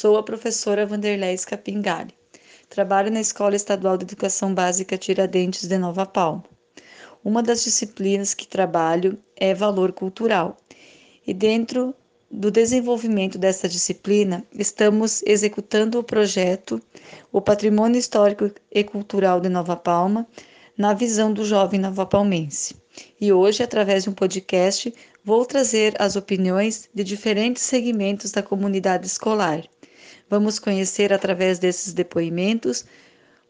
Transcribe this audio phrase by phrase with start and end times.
[0.00, 2.14] Sou a professora Vanderlei Scapingali.
[2.70, 6.42] Trabalho na Escola Estadual de Educação Básica Tiradentes de Nova Palma.
[7.22, 10.56] Uma das disciplinas que trabalho é valor cultural.
[11.26, 11.94] E dentro
[12.30, 16.80] do desenvolvimento desta disciplina, estamos executando o projeto
[17.30, 20.26] O Patrimônio Histórico e Cultural de Nova Palma,
[20.78, 22.74] na visão do jovem novapalmense.
[23.20, 29.06] E hoje, através de um podcast, vou trazer as opiniões de diferentes segmentos da comunidade
[29.06, 29.62] escolar.
[30.30, 32.86] Vamos conhecer através desses depoimentos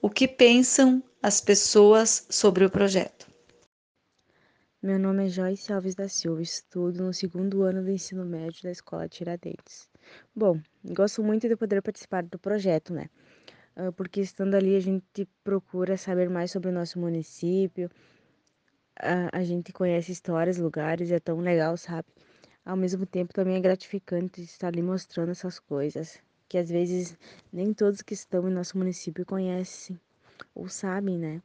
[0.00, 3.28] o que pensam as pessoas sobre o projeto.
[4.82, 8.70] Meu nome é Joyce Alves da Silva, estudo no segundo ano do ensino médio da
[8.70, 9.90] Escola Tiradentes.
[10.34, 13.10] Bom, gosto muito de poder participar do projeto, né?
[13.76, 17.90] Ah, porque estando ali a gente procura saber mais sobre o nosso município,
[18.96, 22.08] a, gente conhece histórias, lugares, é tão legal, sabe?
[22.64, 26.18] Ao mesmo tempo também é gratificante estar ali mostrando essas coisas,
[26.50, 27.16] que às vezes
[27.52, 29.96] nem todos que estão em nosso município conhecem
[30.52, 31.40] ou sabem, né?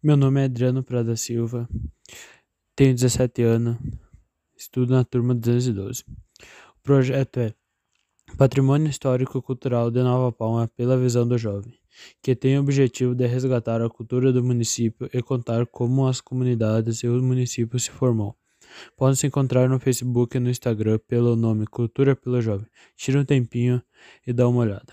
[0.00, 1.68] Meu nome é Adriano Prada Silva,
[2.76, 3.76] tenho 17 anos,
[4.56, 6.04] estudo na turma 212.
[6.04, 7.52] O projeto é
[8.38, 11.76] Patrimônio Histórico Cultural de Nova Palma pela visão do jovem,
[12.22, 17.02] que tem o objetivo de resgatar a cultura do município e contar como as comunidades
[17.02, 18.36] e o município se formou.
[18.96, 22.66] Pode se encontrar no Facebook e no Instagram pelo nome Cultura pelo Jovem.
[22.96, 23.82] Tira um tempinho
[24.26, 24.92] e dá uma olhada.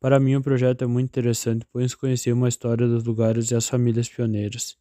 [0.00, 3.68] Para mim, o projeto é muito interessante, pois conheci uma história dos lugares e as
[3.68, 4.76] famílias pioneiras,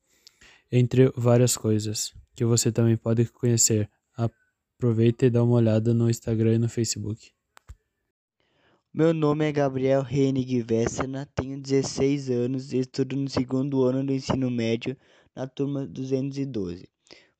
[0.71, 3.89] entre várias coisas que você também pode conhecer.
[4.15, 7.31] Aproveita e dá uma olhada no Instagram e no Facebook.
[8.93, 14.11] Meu nome é Gabriel Hennig Vessena, tenho 16 anos e estudo no segundo ano do
[14.11, 14.97] ensino médio
[15.33, 16.89] na turma 212.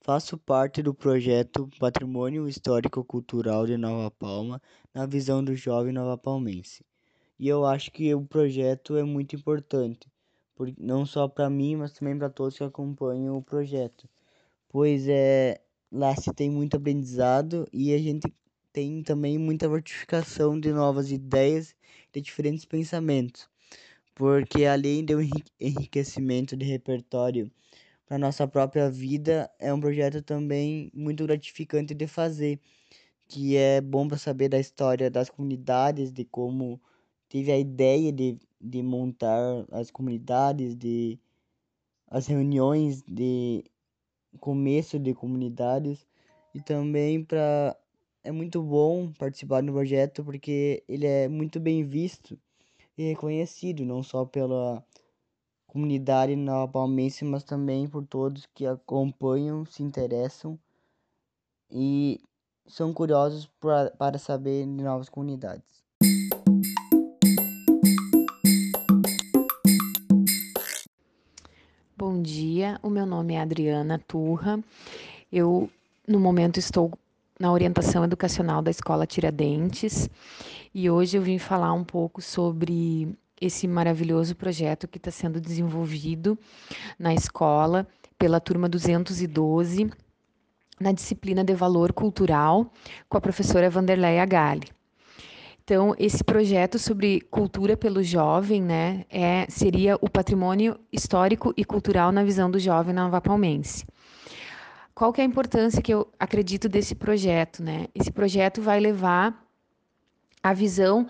[0.04, 4.60] Faço parte do projeto Patrimônio Histórico-Cultural de Nova Palma
[4.92, 6.84] na visão do jovem novapalmense.
[7.38, 10.12] E eu acho que o projeto é muito importante,
[10.80, 14.10] não só para mim, mas também para todos que acompanham o projeto.
[14.68, 15.62] Pois é,
[15.92, 18.28] lá se tem muito aprendizado e a gente
[18.74, 21.76] tem também muita fortificação de novas ideias,
[22.12, 23.48] de diferentes pensamentos.
[24.16, 25.22] Porque além do
[25.60, 27.52] enriquecimento de repertório
[28.12, 32.60] na nossa própria vida, é um projeto também muito gratificante de fazer,
[33.26, 36.82] que é bom para saber da história das comunidades, de como
[37.30, 41.18] teve a ideia de, de montar as comunidades, de
[42.10, 43.64] as reuniões de
[44.42, 46.06] começo de comunidades.
[46.54, 47.78] E também para
[48.26, 52.38] é muito bom participar do projeto porque ele é muito bem visto
[52.98, 54.86] e reconhecido não só pela
[55.72, 60.60] comunidade novapalmense, mas também por todos que acompanham, se interessam
[61.72, 62.20] e
[62.68, 65.82] são curiosos pra, para saber de novas comunidades.
[71.96, 74.62] Bom dia, o meu nome é Adriana Turra.
[75.32, 75.70] Eu,
[76.06, 76.92] no momento, estou
[77.40, 80.10] na orientação educacional da Escola Tiradentes
[80.74, 86.38] e hoje eu vim falar um pouco sobre esse maravilhoso projeto que está sendo desenvolvido
[86.98, 87.88] na escola
[88.18, 89.90] pela turma 212,
[90.80, 92.72] na disciplina de valor cultural,
[93.10, 94.68] com a professora Vanderleia Gale.
[95.64, 102.12] Então, esse projeto sobre cultura pelo jovem, né, é, seria o patrimônio histórico e cultural
[102.12, 103.86] na visão do jovem nova palmense.
[104.94, 107.88] Qual que é a importância que eu acredito desse projeto, né?
[107.96, 109.42] Esse projeto vai levar
[110.44, 111.08] a visão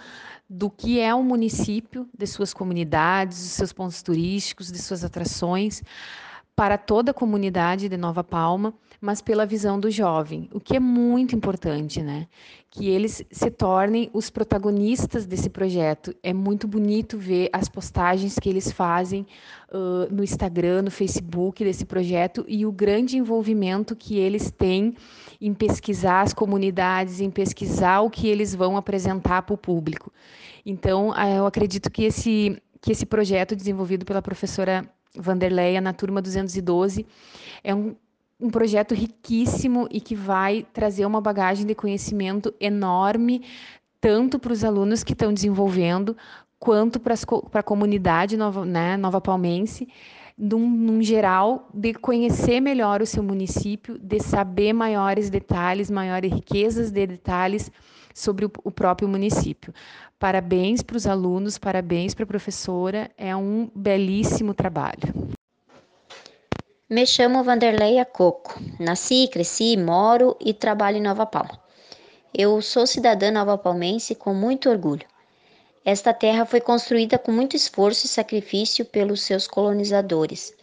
[0.50, 5.82] do que é um município, de suas comunidades, dos seus pontos turísticos, de suas atrações,
[6.56, 10.80] para toda a comunidade de Nova Palma, mas pela visão do jovem, o que é
[10.80, 12.28] muito importante, né?
[12.70, 16.16] Que eles se tornem os protagonistas desse projeto.
[16.22, 19.26] É muito bonito ver as postagens que eles fazem
[19.72, 24.96] uh, no Instagram, no Facebook desse projeto e o grande envolvimento que eles têm
[25.42, 30.14] em pesquisar as comunidades, em pesquisar o que eles vão apresentar para o público.
[30.64, 37.06] Então, eu acredito que esse, que esse projeto desenvolvido pela professora Vanderleia na turma 212
[37.64, 37.96] é um,
[38.42, 43.44] um projeto riquíssimo e que vai trazer uma bagagem de conhecimento enorme,
[44.00, 46.18] tanto para os alunos que estão desenvolvendo,
[46.60, 47.16] quanto para,
[47.54, 49.88] a comunidade nova, né, nova palmense,
[50.38, 56.90] num, num, geral, de conhecer melhor o seu município, de saber maiores detalhes, maiores riquezas
[56.90, 57.72] de detalhes
[58.14, 59.74] sobre o, o próprio município.
[60.18, 65.32] Parabéns para os alunos, parabéns para a professora, é um belíssimo trabalho.
[66.92, 68.60] Me chamo Vanderleia Coco.
[68.78, 71.58] Nasci, cresci, moro e trabalho em Nova Palma.
[72.38, 75.08] Eu sou cidadã nova-palmense com muito orgulho.
[75.86, 80.54] Esta terra foi construída com muito esforço e sacrifício pelos seus colonizadores.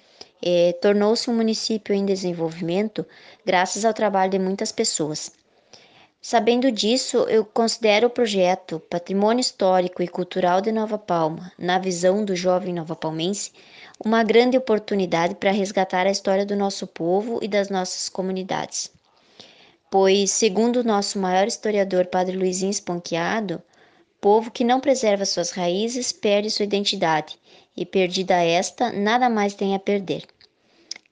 [0.82, 3.06] Tornou-se um município em desenvolvimento
[3.42, 5.32] graças ao trabalho de muitas pessoas.
[6.20, 12.22] Sabendo disso, eu considero o projeto Patrimônio Histórico e Cultural de Nova Palma, na visão
[12.22, 13.50] do jovem nova palmense,
[14.04, 18.92] uma grande oportunidade para resgatar a história do nosso povo e das nossas comunidades.
[19.90, 23.60] Pois, segundo o nosso maior historiador, Padre Luizinho Esponquiado,
[24.20, 27.38] povo que não preserva suas raízes perde sua identidade,
[27.76, 30.26] e perdida esta, nada mais tem a perder.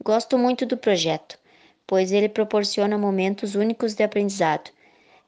[0.02, 1.38] Gosto muito do projeto,
[1.86, 4.70] pois ele proporciona momentos únicos de aprendizado.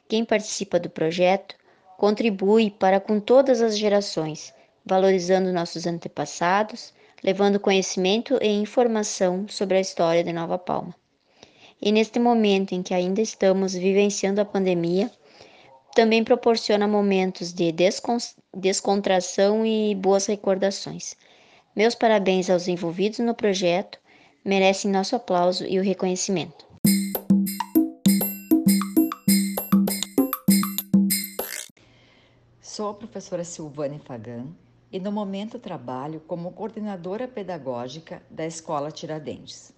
[0.08, 1.54] Quem participa do projeto
[1.96, 4.52] contribui para com todas as gerações,
[4.84, 10.94] valorizando nossos antepassados, levando conhecimento e informação sobre a história de Nova Palma.
[11.80, 15.10] E neste momento em que ainda estamos vivenciando a pandemia,
[15.94, 17.72] também proporciona momentos de
[18.54, 21.16] descontração e boas recordações.
[21.74, 23.98] Meus parabéns aos envolvidos no projeto,
[24.44, 26.66] merecem nosso aplauso e o reconhecimento.
[32.60, 34.46] Sou a professora Silvane Fagan
[34.90, 39.72] e no momento trabalho como coordenadora pedagógica da Escola Tiradentes.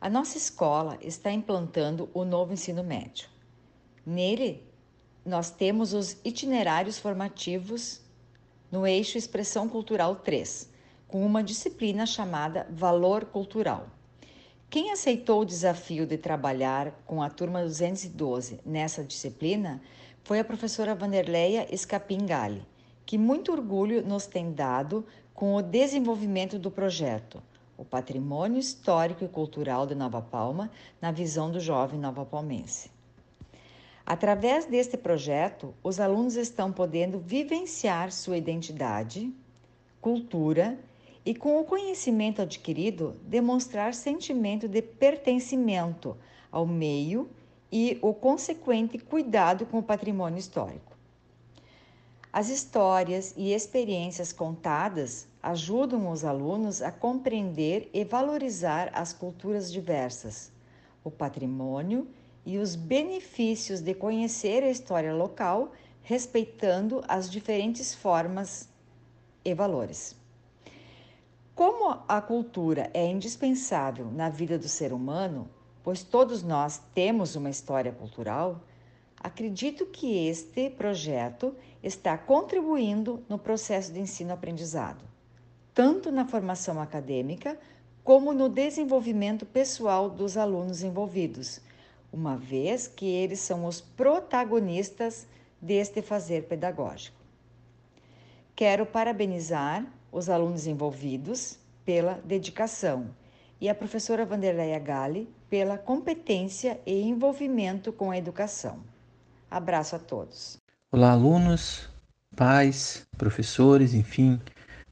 [0.00, 3.28] A nossa escola está implantando o novo ensino médio.
[4.04, 4.62] Nele,
[5.24, 8.00] nós temos os itinerários formativos
[8.70, 10.70] no eixo Expressão Cultural 3,
[11.08, 13.88] com uma disciplina chamada Valor Cultural.
[14.68, 19.80] Quem aceitou o desafio de trabalhar com a turma 212 nessa disciplina
[20.22, 22.62] foi a professora Vanderleia Escapingali
[23.06, 27.40] que muito orgulho nos tem dado com o desenvolvimento do projeto,
[27.78, 30.70] o Patrimônio Histórico e Cultural de Nova Palma,
[31.00, 32.90] na visão do jovem nova palmense.
[34.04, 39.32] Através deste projeto, os alunos estão podendo vivenciar sua identidade,
[40.00, 40.78] cultura
[41.24, 46.16] e, com o conhecimento adquirido, demonstrar sentimento de pertencimento
[46.50, 47.28] ao meio
[47.70, 50.95] e o consequente cuidado com o patrimônio histórico.
[52.36, 60.52] As histórias e experiências contadas ajudam os alunos a compreender e valorizar as culturas diversas,
[61.02, 62.06] o patrimônio
[62.44, 65.72] e os benefícios de conhecer a história local,
[66.02, 68.68] respeitando as diferentes formas
[69.42, 70.14] e valores.
[71.54, 75.48] Como a cultura é indispensável na vida do ser humano,
[75.82, 78.60] pois todos nós temos uma história cultural,
[79.20, 85.04] acredito que este projeto está contribuindo no processo de ensino-aprendizado,
[85.74, 87.58] tanto na formação acadêmica
[88.02, 91.60] como no desenvolvimento pessoal dos alunos envolvidos,
[92.12, 95.26] uma vez que eles são os protagonistas
[95.60, 97.16] deste fazer pedagógico.
[98.54, 103.10] Quero parabenizar os alunos envolvidos pela dedicação
[103.60, 108.95] e a professora Vanderleia Gale pela competência e envolvimento com a educação.
[109.56, 110.58] Abraço a todos.
[110.92, 111.88] Olá, alunos,
[112.36, 114.38] pais, professores, enfim,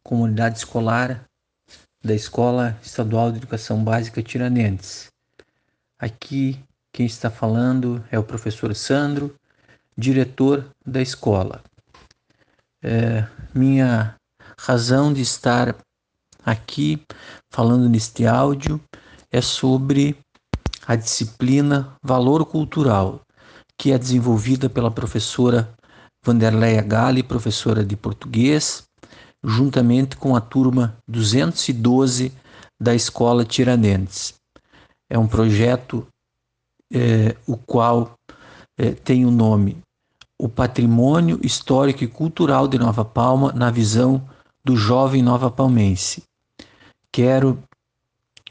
[0.03, 1.27] comunidade escolar
[2.03, 5.13] da Escola Estadual de Educação Básica Tiradentes.
[5.99, 6.59] Aqui
[6.91, 9.35] quem está falando é o professor Sandro,
[9.99, 11.63] diretor da escola.
[12.83, 14.15] É, minha
[14.59, 15.77] razão de estar
[16.43, 17.05] aqui
[17.51, 18.81] falando neste áudio
[19.31, 20.17] é sobre
[20.87, 23.21] a disciplina Valor Cultural,
[23.79, 25.75] que é desenvolvida pela professora
[26.25, 28.85] Vanderleia Gale, professora de português,
[29.43, 32.33] juntamente com a turma 212
[32.81, 34.35] da Escola Tiradentes.
[35.11, 36.07] É um projeto
[36.93, 38.15] é, o qual
[38.79, 39.77] é, tem o nome
[40.39, 44.27] O Patrimônio Histórico e Cultural de Nova Palma na visão
[44.65, 46.23] do jovem nova palmense.
[47.13, 47.63] Quero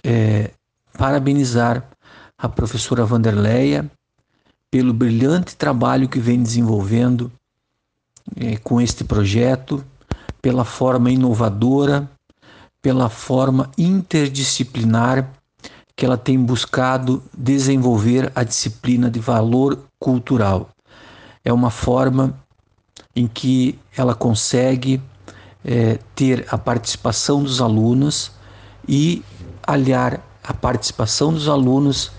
[0.04, 0.52] é,
[0.98, 1.90] parabenizar
[2.38, 3.90] a professora Vanderleia
[4.74, 7.32] pelo brilhante trabalho que vem desenvolvendo
[8.36, 9.86] é, com este projeto,
[10.42, 12.10] pela forma inovadora,
[12.82, 15.30] pela forma interdisciplinar
[15.96, 20.72] que ela tem buscado desenvolver a disciplina de valor cultural.
[21.46, 22.36] É uma forma
[23.16, 25.00] em que ela consegue
[25.64, 28.32] é, ter a participação dos alunos
[28.88, 29.24] e
[29.62, 32.12] aliar a participação dos alunos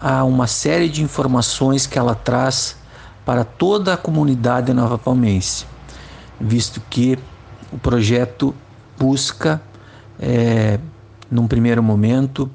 [0.00, 2.76] a uma série de informações que ela traz
[3.24, 5.66] para toda a comunidade nova palmense,
[6.40, 7.18] visto que
[7.72, 8.54] o projeto
[8.98, 9.60] busca,
[10.18, 10.78] é,
[11.30, 12.50] num primeiro momento,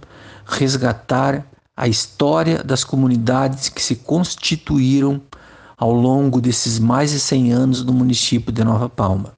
[0.46, 5.22] resgatar a história das comunidades que se constituíram
[5.78, 9.34] ao longo desses mais de 100 anos no município de Nova Palma.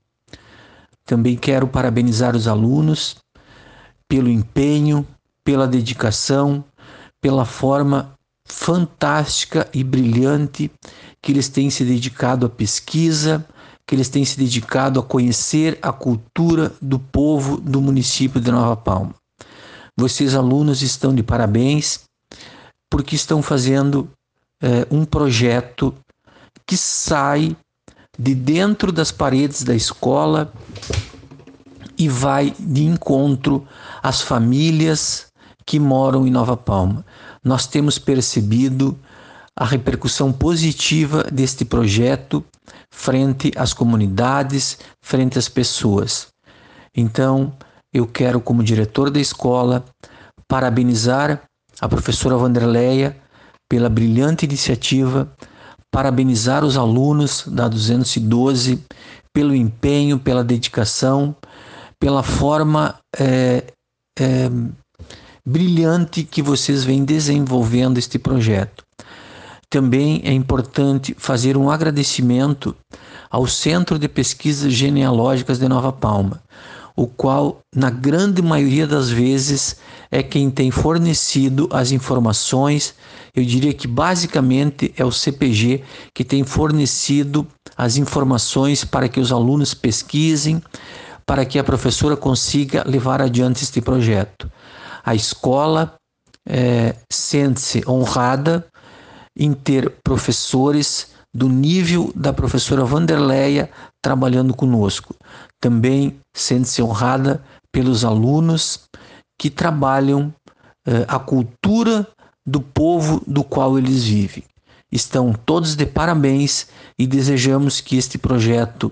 [1.05, 3.17] Também quero parabenizar os alunos
[4.07, 5.05] pelo empenho,
[5.43, 6.63] pela dedicação,
[7.21, 8.13] pela forma
[8.45, 10.69] fantástica e brilhante
[11.21, 13.45] que eles têm se dedicado à pesquisa,
[13.85, 18.75] que eles têm se dedicado a conhecer a cultura do povo do município de Nova
[18.75, 19.13] Palma.
[19.97, 22.01] Vocês, alunos, estão de parabéns
[22.89, 24.09] porque estão fazendo
[24.61, 25.93] é, um projeto
[26.65, 27.55] que sai
[28.17, 30.51] de dentro das paredes da escola
[31.97, 33.65] e vai de encontro
[34.01, 35.30] às famílias
[35.65, 37.05] que moram em Nova Palma.
[37.43, 38.97] Nós temos percebido
[39.55, 42.43] a repercussão positiva deste projeto
[42.91, 46.27] frente às comunidades, frente às pessoas.
[46.95, 47.53] Então,
[47.93, 49.83] eu quero, como diretor da escola,
[50.47, 51.41] parabenizar
[51.79, 53.17] a professora Vanderleia
[53.69, 55.31] pela brilhante iniciativa,
[55.91, 58.83] parabenizar os alunos da 212
[59.33, 61.35] pelo empenho, pela dedicação,
[61.99, 63.63] pela forma é,
[64.19, 64.49] é,
[65.45, 68.83] brilhante que vocês vêm desenvolvendo este projeto.
[69.69, 72.75] Também é importante fazer um agradecimento
[73.29, 76.43] ao Centro de Pesquisas Genealógicas de Nova Palma,
[76.95, 79.77] o qual, na grande maioria das vezes,
[80.11, 82.93] é quem tem fornecido as informações.
[83.33, 85.83] Eu diria que basicamente é o CPG
[86.13, 90.61] que tem fornecido as informações para que os alunos pesquisem,
[91.25, 94.51] para que a professora consiga levar adiante este projeto.
[95.03, 95.95] A escola
[96.47, 98.65] é, sente-se honrada
[99.35, 103.69] em ter professores do nível da professora Vanderleia
[104.01, 105.15] trabalhando conosco.
[105.59, 108.81] Também sente-se honrada pelos alunos
[109.39, 110.33] que trabalham
[110.85, 112.07] eh, a cultura
[112.45, 114.43] do povo do qual eles vivem.
[114.91, 116.67] Estão todos de parabéns
[116.99, 118.91] e desejamos que este projeto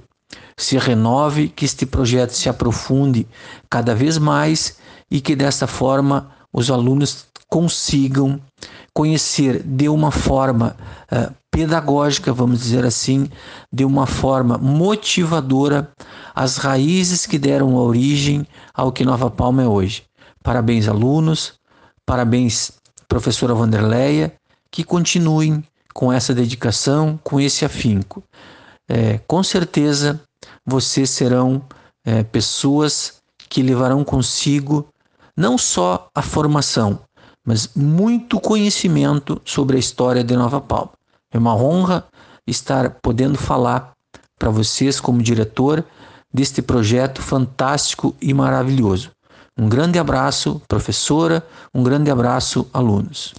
[0.57, 3.27] se renove, que este projeto se aprofunde
[3.69, 4.77] cada vez mais
[5.09, 8.39] e que dessa forma os alunos consigam
[8.93, 10.75] conhecer de uma forma
[11.11, 13.29] uh, pedagógica, vamos dizer assim,
[13.71, 15.91] de uma forma motivadora
[16.35, 20.03] as raízes que deram origem ao que Nova Palma é hoje.
[20.43, 21.53] Parabéns, alunos,
[22.05, 22.71] parabéns,
[23.07, 24.33] professora Vanderleia,
[24.71, 25.63] que continuem
[25.93, 28.23] com essa dedicação, com esse afinco.
[28.87, 30.21] É, com certeza
[30.65, 31.61] vocês serão
[32.05, 33.15] é, pessoas
[33.49, 34.87] que levarão consigo
[35.39, 36.99] não só a formação,
[37.47, 40.91] mas muito conhecimento sobre a história de Nova Palma.
[41.31, 42.03] É uma honra
[42.45, 43.93] estar podendo falar
[44.37, 45.85] para vocês, como diretor,
[46.33, 49.11] deste projeto fantástico e maravilhoso.
[49.57, 51.41] Um grande abraço, professora,
[51.73, 53.33] um grande abraço, alunos.